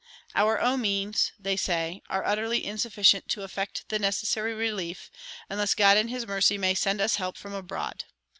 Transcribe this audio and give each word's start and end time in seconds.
"Our 0.33 0.59
own 0.59 0.81
means" 0.81 1.31
(they 1.37 1.55
say) 1.55 2.01
"are 2.09 2.25
utterly 2.25 2.65
insufficient 2.65 3.27
to 3.29 3.43
effect 3.43 3.87
the 3.89 3.99
necessary 3.99 4.55
relief, 4.55 5.11
unless 5.47 5.75
God 5.75 5.95
in 5.95 6.07
his 6.07 6.25
mercy 6.25 6.57
may 6.57 6.73
send 6.73 6.99
us 6.99 7.17
help 7.17 7.37
from 7.37 7.53
abroad. 7.53 8.05